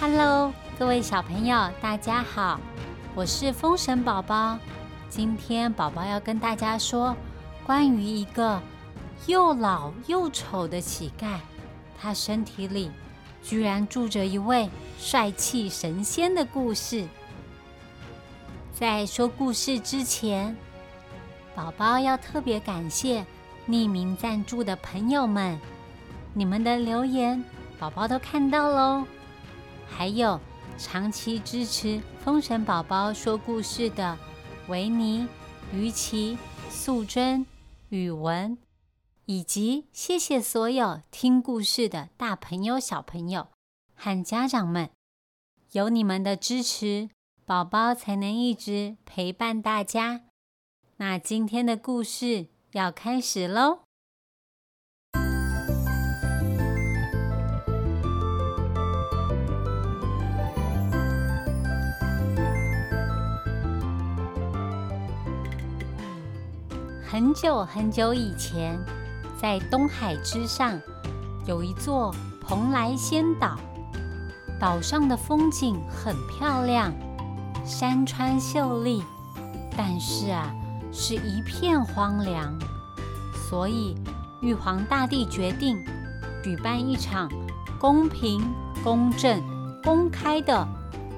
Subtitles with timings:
[0.00, 2.58] Hello，各位小朋友，大家好，
[3.14, 4.58] 我是风神宝宝。
[5.10, 7.14] 今天宝宝要跟大家说
[7.66, 8.58] 关于一个
[9.26, 11.36] 又老又丑的乞丐，
[12.00, 12.90] 他身体里
[13.42, 17.06] 居然住着一位帅气神仙的故事。
[18.72, 20.56] 在说故事之前，
[21.54, 23.22] 宝宝要特别感谢
[23.68, 25.60] 匿名赞助的朋友们，
[26.32, 27.44] 你们的留言
[27.78, 29.04] 宝宝都看到喽。
[29.90, 30.40] 还有
[30.78, 34.16] 长期支持封神宝宝说故事的
[34.68, 35.28] 维尼、
[35.74, 36.38] 于琪、
[36.70, 37.44] 素贞、
[37.90, 38.56] 宇文，
[39.26, 43.48] 以及谢谢所有听故事的大朋友、小朋友
[43.94, 44.88] 和家长们，
[45.72, 47.10] 有你们的支持。
[47.44, 50.20] 宝宝才能一直陪伴大家。
[50.98, 53.80] 那今天的故事要开始喽。
[67.10, 68.78] 很久很久以前，
[69.36, 70.80] 在东海之上，
[71.44, 73.58] 有一座蓬莱仙岛，
[74.60, 76.94] 岛上的风景很漂亮。
[77.64, 79.02] 山川秀丽，
[79.76, 80.54] 但是啊，
[80.92, 82.56] 是一片荒凉。
[83.34, 83.96] 所以
[84.40, 85.84] 玉皇大帝决定
[86.44, 87.28] 举办一场
[87.80, 88.40] 公平、
[88.84, 89.42] 公正、
[89.82, 90.64] 公开的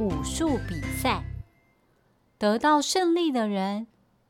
[0.00, 1.22] 武术比赛。
[2.38, 3.88] 得到胜利的人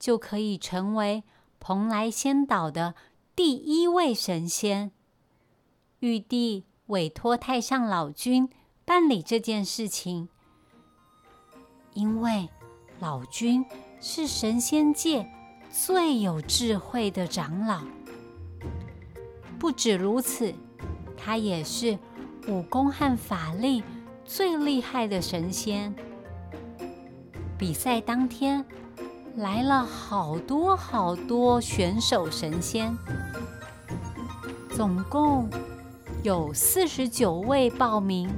[0.00, 1.22] 就可以成为
[1.66, 2.94] 蓬莱仙岛的
[3.34, 4.90] 第一位神仙。
[6.00, 8.50] 玉帝委托太上老君
[8.84, 10.28] 办理这件事情。
[11.94, 12.50] 因为
[13.00, 13.64] 老君
[13.98, 15.26] 是神仙界
[15.70, 17.80] 最有智慧的长老，
[19.58, 20.52] 不止如此，
[21.16, 21.98] 他也是
[22.46, 23.82] 武功和法力
[24.26, 25.94] 最厉害的神仙。
[27.56, 28.62] 比赛当天
[29.36, 32.96] 来了好多好多选手神仙，
[34.70, 35.48] 总共
[36.22, 38.28] 有四十九位报名，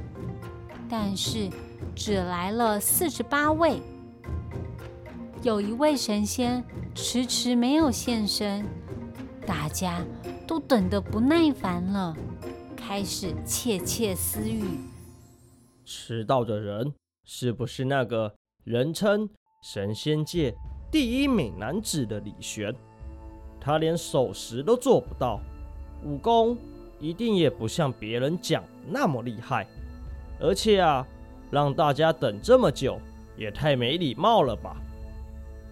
[0.89, 1.49] 但是。
[1.95, 3.81] 只来了四十八位，
[5.41, 6.63] 有一位神仙
[6.93, 8.63] 迟迟没有现身，
[9.47, 10.05] 大家
[10.45, 12.15] 都等得不耐烦了，
[12.75, 14.63] 开始窃窃私语：
[15.83, 16.93] 迟到的人
[17.25, 19.27] 是不是那个人称
[19.63, 20.53] 神仙界
[20.91, 22.73] 第一美男子的李玄？
[23.59, 25.39] 他连守时都做不到，
[26.03, 26.57] 武功
[26.99, 29.67] 一定也不像别人讲那么厉害，
[30.39, 31.05] 而且啊。
[31.49, 32.99] 让大家等这么久，
[33.37, 34.75] 也太没礼貌了吧！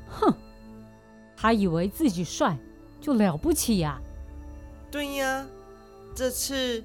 [0.07, 0.33] 哼，
[1.35, 2.57] 他以为自己帅
[3.01, 3.99] 就了不起呀？
[4.89, 5.45] 对呀，
[6.15, 6.81] 这次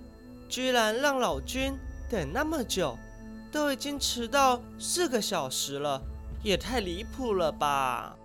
[0.49, 1.73] 居然让老君
[2.09, 2.99] 等那么久，
[3.53, 6.03] 都已经迟到四个小时了，
[6.43, 8.17] 也太离谱了吧！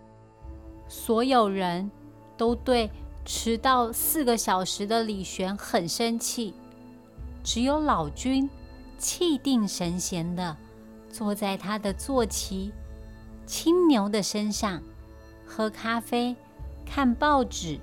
[0.88, 1.90] 所有人
[2.38, 2.90] 都对
[3.26, 6.54] 迟到四个小时的李玄很生气，
[7.44, 8.50] 只有老君。
[8.98, 10.56] 气定神闲的
[11.12, 12.72] 坐在他的坐骑
[13.46, 14.82] 青牛的身上，
[15.46, 16.34] 喝咖啡、
[16.86, 17.78] 看报纸。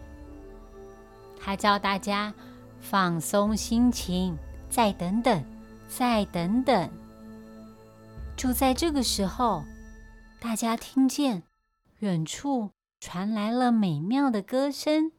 [1.39, 2.33] 他叫大家
[2.81, 4.37] 放松心情，
[4.71, 5.45] 再等等，
[5.87, 6.91] 再等等。
[8.37, 9.63] 就在这个时候，
[10.41, 11.43] 大家听见
[11.99, 12.71] 远处
[13.05, 15.11] 传来了美妙的歌声。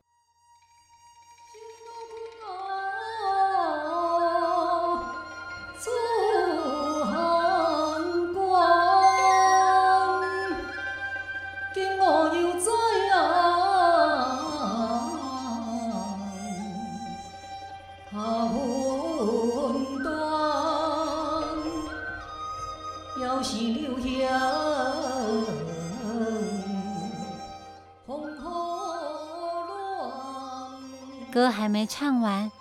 [31.33, 32.51] 歌还没唱完，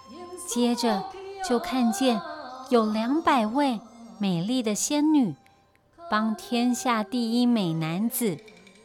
[0.49, 1.05] 接着
[1.47, 2.23] 就看见
[2.71, 3.79] 有两百位
[4.19, 5.35] 美丽的仙女
[6.11, 8.39] 帮天下第一美男子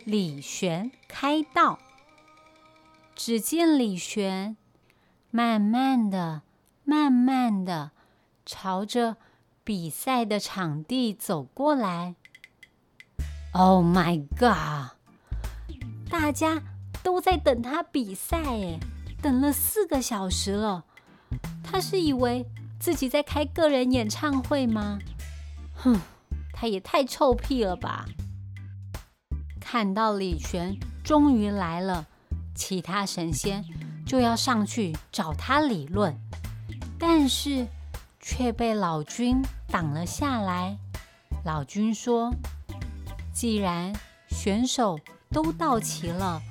[0.03, 1.79] 李玄开道。
[3.15, 4.57] 只见李玄
[5.31, 6.41] 慢慢的、
[6.83, 7.91] 慢慢的
[8.45, 9.15] 朝着
[9.63, 12.15] 比赛的场地走过来。
[13.53, 14.97] Oh my god！
[16.09, 16.61] 大家
[17.01, 18.79] 都在等他比赛哎。
[19.21, 20.83] 等了四个小时了，
[21.63, 22.45] 他是以为
[22.79, 24.99] 自己在开个人演唱会吗？
[25.73, 25.99] 哼，
[26.53, 28.05] 他也太臭屁了吧！
[29.59, 32.05] 看到李玄终于来了，
[32.55, 33.65] 其他神仙
[34.05, 36.15] 就要上去找他理论，
[36.97, 37.67] 但是
[38.19, 40.77] 却被老君挡了下来。
[41.43, 42.33] 老君说
[43.33, 43.93] ：“既然
[44.29, 44.99] 选手
[45.29, 46.41] 都到齐了，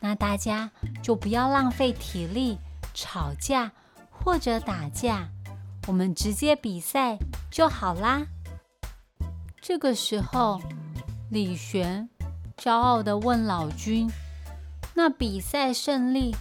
[0.00, 0.70] 那大家
[1.02, 2.58] 就不要浪费体力
[2.94, 3.72] 吵架
[4.10, 5.28] 或者打架，
[5.86, 7.18] 我们直接比赛
[7.50, 8.26] 就好啦。”
[9.60, 10.60] 这个时候，
[11.30, 12.08] 李玄
[12.56, 14.10] 骄傲地问老君
[14.94, 16.36] ：“那比赛胜利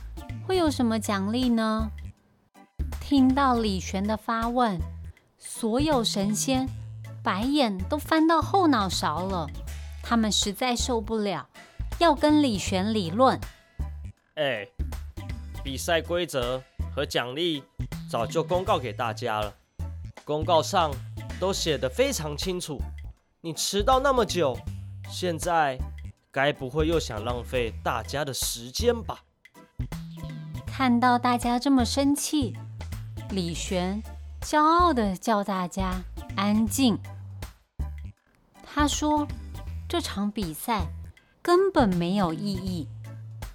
[0.45, 1.89] 会有什么奖励呢？”
[3.01, 4.79] 听到李玄的发问，
[5.37, 6.67] 所有神仙
[7.23, 9.47] 白眼都翻到后脑勺了。
[10.03, 11.47] 他们实在受不了，
[11.99, 13.39] 要跟李璇理论。
[14.35, 14.67] 哎，
[15.63, 16.61] 比赛规则
[16.93, 17.63] 和奖励
[18.09, 19.53] 早就公告给大家了，
[20.23, 20.91] 公告上
[21.39, 22.81] 都写得非常清楚。
[23.41, 24.57] 你迟到那么久，
[25.09, 25.77] 现在
[26.31, 29.23] 该不会又想浪费大家的时间吧？
[30.65, 32.53] 看到大家这么生气，
[33.29, 34.03] 李璇
[34.41, 35.93] 骄傲地叫大家
[36.35, 36.99] 安静。
[38.65, 39.25] 他说
[39.87, 40.85] ：“这场比赛
[41.45, 42.87] 根本没有意义，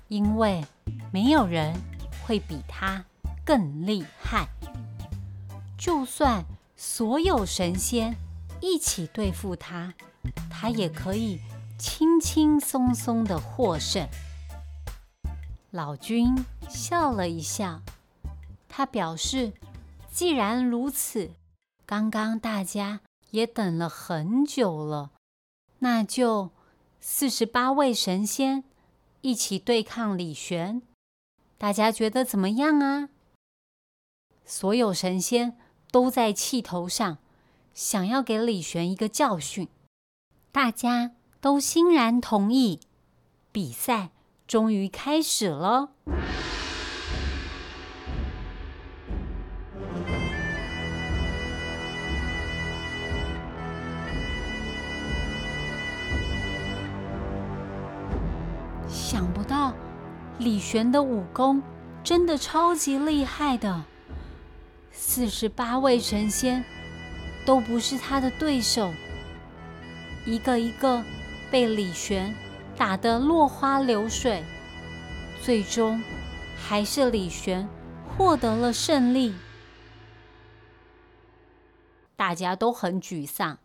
[0.06, 0.64] 因为
[1.12, 1.74] 没有人
[2.24, 3.04] 会比他
[3.44, 4.46] 更厉害。
[5.76, 6.44] 就算
[6.76, 8.16] 所有神仙。”
[8.62, 9.94] 一起对付他，
[10.50, 11.40] 他也可以
[11.78, 14.06] 轻轻松松的获胜。
[15.70, 16.36] 老君
[16.68, 17.80] 笑了一笑，
[18.68, 19.54] 他表示，
[20.12, 21.30] 既然如此，
[21.86, 23.00] 刚刚大家
[23.30, 25.12] 也等了很久了，
[25.78, 26.50] 那就
[27.00, 28.62] 四十八位神仙
[29.22, 30.82] 一起对抗李玄，
[31.56, 33.08] 大家觉得怎么样啊？
[34.44, 35.56] 所有神仙
[35.90, 37.18] 都在气头上。
[37.72, 39.68] 想要给李玄一个教训，
[40.52, 42.80] 大家都欣然同意。
[43.52, 44.10] 比赛
[44.46, 45.92] 终于开始了。
[60.50, 61.62] 李玄的武功
[62.02, 63.84] 真的超级厉害的，
[64.90, 66.64] 四十八位神仙。
[67.46, 68.92] 都不是他的对手，
[70.26, 71.04] 一个一个
[71.52, 72.34] 被李玄
[72.76, 74.44] 打得落花流水，
[75.40, 76.02] 最终
[76.56, 77.68] 还是李玄
[78.08, 79.32] 获得了胜利。
[82.16, 83.58] 大家都很沮丧，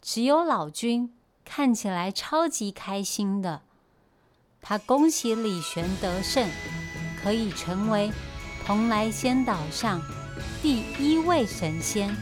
[0.00, 1.12] 只有老君
[1.44, 3.62] 看起来超级开心的。
[4.64, 6.48] 他恭喜李玄得胜，
[7.20, 8.12] 可以成为
[8.64, 10.00] 蓬莱仙岛上
[10.62, 12.14] 第一位神仙。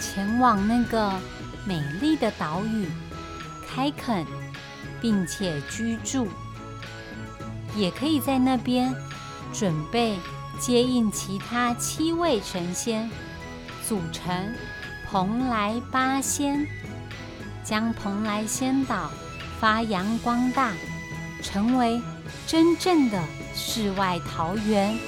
[0.00, 1.12] 前往那个
[1.66, 2.88] 美丽的岛屿
[3.68, 4.24] 开垦，
[4.98, 6.26] 并且居住，
[7.74, 8.94] 也可以在那边
[9.52, 10.18] 准备
[10.58, 13.10] 接应其他七位神仙，
[13.86, 14.54] 组成
[15.06, 16.66] 蓬莱八仙，
[17.62, 19.10] 将蓬莱仙岛
[19.60, 20.72] 发扬光大，
[21.46, 22.02] 成为
[22.44, 23.22] 真正的
[23.54, 24.98] 世外桃源。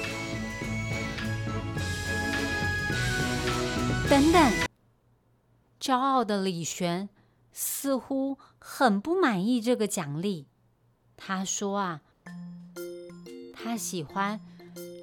[4.09, 4.51] 等等。
[5.81, 7.09] 骄傲的李玄
[7.51, 10.47] 似乎很不满意这个奖励。
[11.17, 12.01] 他说：“啊，
[13.53, 14.39] 他喜欢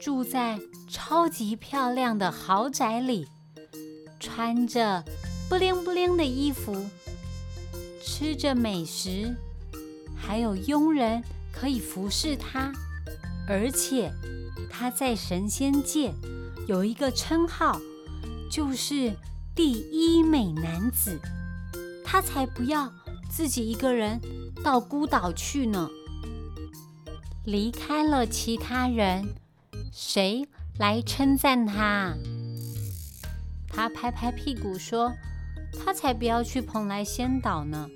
[0.00, 3.28] 住在超级漂亮的豪宅里，
[4.18, 5.04] 穿着
[5.50, 6.88] 不灵不灵的衣服，
[8.02, 9.36] 吃着美食，
[10.26, 12.72] 还有佣人可以服侍他。
[13.46, 14.12] 而且
[14.68, 16.12] 他在神仙界
[16.66, 17.80] 有一个称号，
[18.50, 19.14] 就是。”
[19.56, 21.18] 第一美男子，
[22.04, 22.92] 他才不要
[23.30, 24.20] 自己一个人
[24.62, 25.88] 到孤岛去呢。
[27.46, 29.26] 离开了其他人，
[29.90, 30.46] 谁
[30.78, 32.14] 来称赞他？
[33.66, 35.10] 他拍拍屁股说
[35.82, 37.88] ：“他才不要去蓬莱仙岛呢，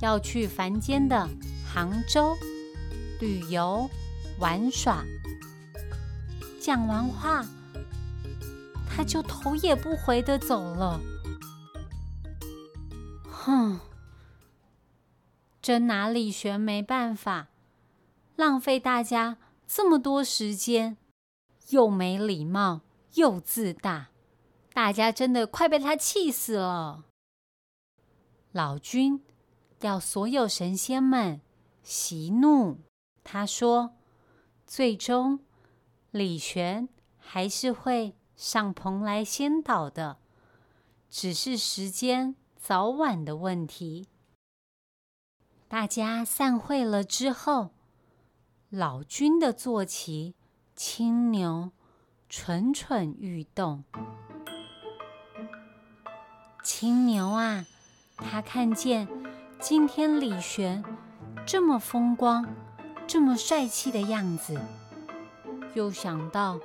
[0.00, 1.28] 要去凡间的
[1.66, 2.36] 杭州
[3.20, 3.88] 旅游
[4.38, 5.04] 玩耍。”
[6.60, 7.44] 讲完话。
[8.96, 11.00] 他就头也不回的走了。
[13.28, 13.80] 哼，
[15.60, 17.48] 真拿李玄没办法，
[18.36, 19.36] 浪费大家
[19.66, 20.96] 这么多时间，
[21.70, 22.82] 又没礼貌
[23.14, 24.10] 又自大，
[24.72, 27.02] 大家真的快被他气死了。
[28.52, 29.24] 老君
[29.84, 31.42] 要所有神仙们
[31.82, 32.78] 息怒，
[33.22, 33.94] 他说
[34.66, 35.40] ：“最终
[36.10, 36.88] 李玄
[37.18, 40.18] 还是会。”上蓬莱仙岛的，
[41.08, 44.08] 只是时间早晚的问题。
[45.68, 47.70] 大家散会了之后，
[48.70, 50.34] 老君的坐骑
[50.74, 51.70] 青牛
[52.28, 53.84] 蠢蠢欲动。
[56.64, 57.64] 青牛啊，
[58.16, 59.06] 他看见
[59.66, 60.84] 今天李玄
[61.46, 62.46] 这么风光、
[63.06, 64.60] 这么帅气的样子，
[65.72, 66.60] 又想到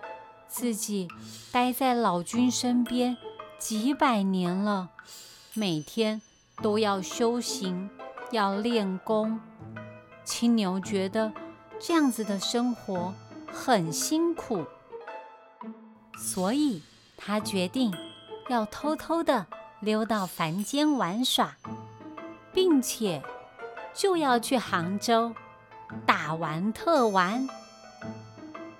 [0.49, 1.07] 自己
[1.49, 3.15] 待在老君身边
[3.57, 4.89] 几百年了，
[5.53, 6.21] 每天
[6.61, 7.89] 都要修行、
[8.31, 9.39] 要练功，
[10.25, 11.31] 青牛觉得
[11.79, 13.13] 这样子的生活
[13.47, 14.65] 很辛苦，
[16.17, 16.81] 所以
[17.15, 17.93] 他决定
[18.49, 19.47] 要偷偷的。
[19.79, 21.55] 溜到凡间玩耍，
[22.61, 23.23] 并且
[23.93, 25.33] 就要去杭州
[26.05, 27.47] 大玩特玩。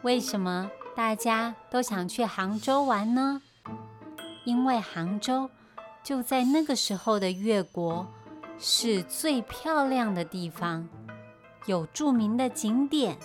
[0.01, 3.41] 为什么大家都想去杭州玩呢？
[4.43, 5.49] 因为杭州
[6.03, 8.05] 就在那个时候的越国
[8.59, 10.89] 是最漂亮的地方，
[11.65, 13.17] 有著名的景点，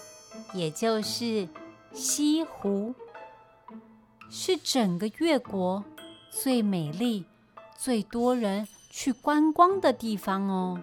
[0.52, 1.48] 也就是
[1.92, 2.94] 西湖，
[4.30, 5.82] 是整个越国
[6.30, 7.24] 最美丽。
[7.76, 10.80] 最多人去观光的地方哦。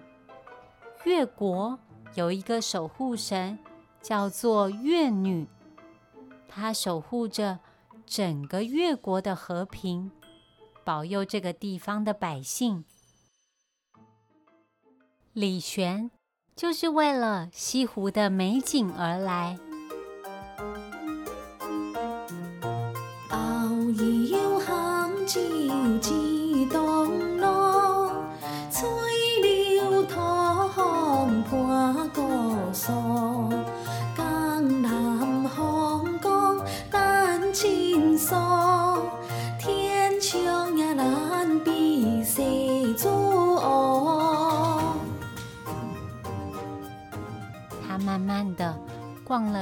[1.04, 1.78] 越国
[2.14, 3.58] 有一个守护神，
[4.02, 5.48] 叫做越女，
[6.46, 7.60] 她守护着
[8.04, 10.10] 整个越国的和平，
[10.84, 12.84] 保佑这个地方的百姓。
[15.32, 16.10] 李玄
[16.54, 19.58] 就是为了西湖的美景而来。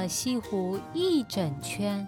[0.01, 2.07] 了西湖一整圈，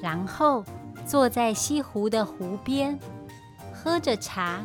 [0.00, 0.64] 然后
[1.04, 2.96] 坐在西湖的湖边，
[3.74, 4.62] 喝着茶，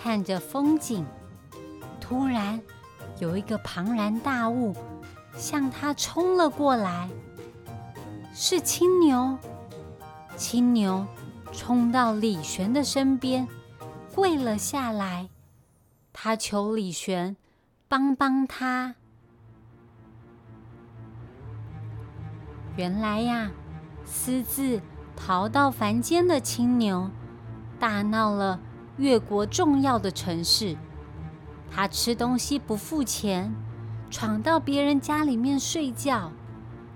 [0.00, 1.04] 看着风景。
[2.00, 2.60] 突然，
[3.18, 4.72] 有一个庞然大物
[5.36, 7.10] 向他冲了过来，
[8.32, 9.36] 是青牛。
[10.36, 11.04] 青牛
[11.50, 13.48] 冲到李玄的身边，
[14.14, 15.28] 跪了下来，
[16.12, 17.36] 他求李玄
[17.88, 18.94] 帮帮他。
[22.76, 23.52] 原来呀，
[24.04, 24.80] 私自
[25.16, 27.08] 逃到凡间的青牛，
[27.78, 28.58] 大闹了
[28.96, 30.76] 越国重要的城市。
[31.70, 33.54] 他吃东西不付钱，
[34.10, 36.32] 闯到别人家里面睡觉，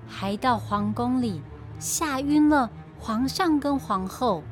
[0.09, 1.43] 还到皇宫里
[1.79, 4.43] 吓晕了皇上跟皇后。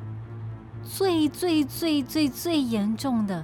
[0.83, 3.43] 最最最最最严重的，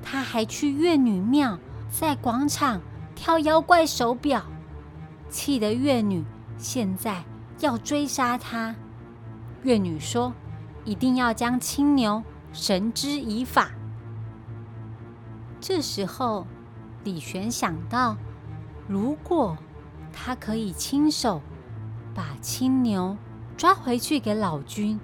[0.00, 1.58] 他还去越女庙，
[1.90, 2.80] 在广场
[3.16, 4.44] 跳妖怪手表，
[5.28, 6.24] 气得越女。
[6.56, 7.24] 现在
[7.60, 8.74] 要追杀他，
[9.62, 10.32] 月女说
[10.84, 13.70] ：“一定要将青牛绳之以法。”
[15.60, 16.46] 这时候，
[17.04, 18.16] 李玄想到，
[18.86, 19.56] 如果
[20.12, 21.40] 他可以亲手
[22.14, 23.16] 把青牛
[23.56, 25.00] 抓回去给老君，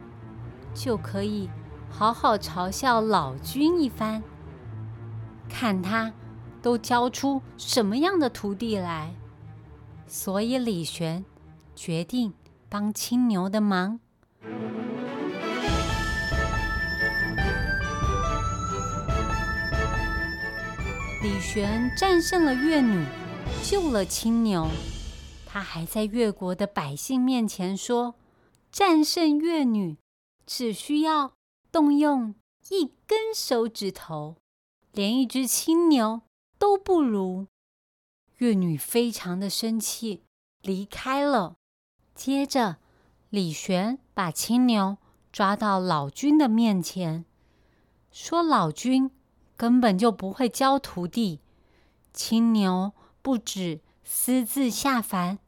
[0.75, 1.49] 就可以
[1.90, 4.23] 好好嘲笑老君一番，
[5.49, 6.12] 看他
[6.62, 9.14] 都教出什么样的徒弟来。
[10.07, 11.25] 所以李玄。
[11.83, 12.35] 决定
[12.69, 14.01] 帮青牛的忙。
[21.23, 23.07] 李玄战胜了越女，
[23.65, 24.69] 救了青牛。
[25.47, 28.15] 他还在越国的百姓面前说
[28.71, 29.97] ：“战胜越女，
[30.45, 31.33] 只需要
[31.73, 32.35] 动用
[32.69, 34.37] 一根手指头，
[34.93, 36.21] 连一只青牛
[36.59, 37.47] 都不如。”
[38.37, 40.25] 越女非常的生气，
[40.61, 41.55] 离开了。
[42.21, 42.77] 接着，
[43.31, 44.99] 李玄把青牛
[45.33, 47.25] 抓到老君的面前，
[48.12, 49.11] 说：“老君
[49.57, 51.41] 根本就不会教徒弟，
[52.12, 55.39] 青牛不止私自下凡，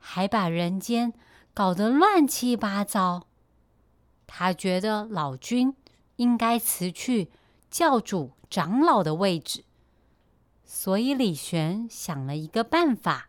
[0.00, 1.12] 还把人间
[1.54, 3.28] 搞得乱七八糟。
[4.26, 5.72] 他觉得老君
[6.16, 7.30] 应该辞去
[7.70, 9.62] 教主长老的位置，
[10.64, 13.28] 所以李玄想了一个办法，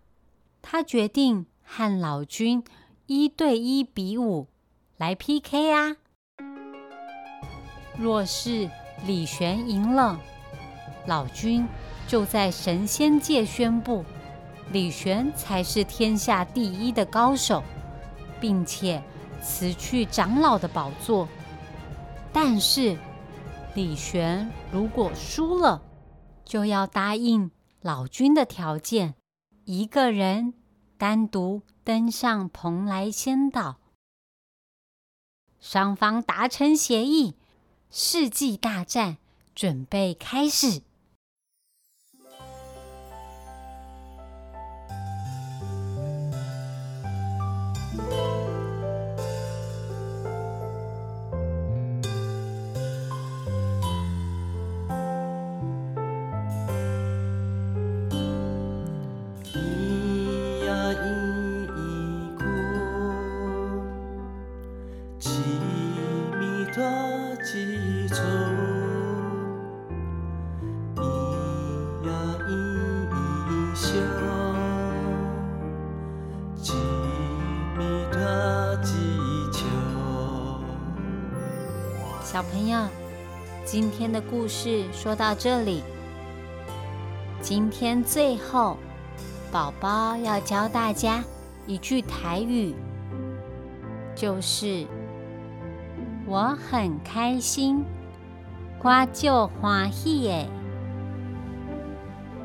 [0.64, 2.64] 他决定和老君。”
[3.12, 4.46] 一对一比武
[4.98, 5.96] 来 PK 啊！
[7.98, 8.70] 若是
[9.08, 10.22] 李玄赢了，
[11.08, 11.68] 老君
[12.08, 14.06] 就在神仙界宣布
[14.72, 17.64] 李玄才是天下第一的高手，
[18.40, 19.02] 并且
[19.42, 21.28] 辞去长老的宝座。
[22.32, 22.96] 但是
[23.74, 25.82] 李玄如果输了，
[26.46, 27.50] 就要答应
[27.82, 29.16] 老君的条件，
[29.66, 30.54] 一个人
[31.00, 31.64] 单独。
[31.82, 33.80] 登上蓬莱仙岛，
[35.60, 37.34] 双方达成协议，
[37.90, 39.18] 世纪大战
[39.56, 40.84] 准备开始。
[82.52, 82.88] 朋友，
[83.64, 85.84] 今天的故事说到这里。
[87.42, 88.78] 今天最后，
[89.52, 91.24] 宝宝要教大家
[91.68, 92.74] 一句台语，
[94.16, 94.88] 就是
[96.26, 97.86] “我很开心，
[98.82, 100.50] 我就欢喜耶”。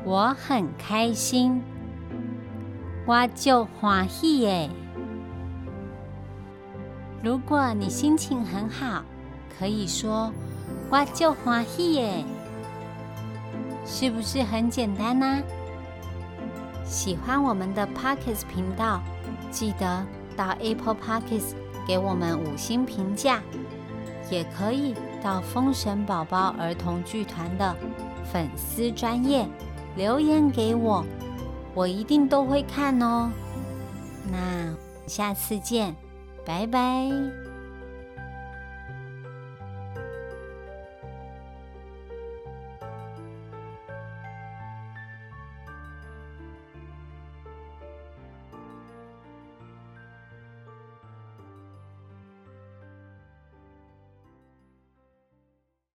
[0.05, 1.63] 我很开心，
[3.07, 4.69] 我就欢喜耶。
[7.23, 9.03] 如果你心情很好，
[9.57, 10.31] 可以说
[10.91, 12.23] “我就欢喜耶”，
[13.85, 15.41] 是不是很简单呢？
[16.85, 19.01] 喜欢我们的 Pockets 频道，
[19.49, 21.53] 记得到 Apple Pockets
[21.87, 23.41] 给我们五星评价，
[24.29, 24.93] 也可以
[25.23, 27.75] 到封神宝宝儿童剧团的
[28.31, 29.47] 粉丝专业
[29.95, 31.03] 留言给我，
[31.73, 33.31] 我一定都会看哦。
[34.31, 34.73] 那
[35.07, 35.95] 下次见，
[36.45, 37.44] 拜拜。